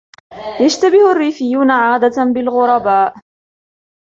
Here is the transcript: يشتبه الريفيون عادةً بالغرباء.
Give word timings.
يشتبه 0.61 1.11
الريفيون 1.11 1.71
عادةً 1.71 2.23
بالغرباء. 2.33 3.15